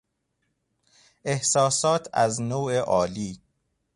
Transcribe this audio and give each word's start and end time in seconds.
احساسات 1.25 2.09
از 2.13 2.41
نوع 2.41 2.77
عالی 2.79 3.39